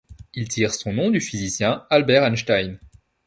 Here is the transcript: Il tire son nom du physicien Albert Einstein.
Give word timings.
Il 0.33 0.47
tire 0.47 0.73
son 0.73 0.93
nom 0.93 1.11
du 1.11 1.21
physicien 1.21 1.85
Albert 1.91 2.23
Einstein. 2.23 2.79